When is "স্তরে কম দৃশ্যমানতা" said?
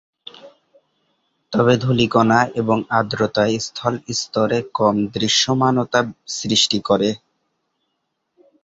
4.13-5.99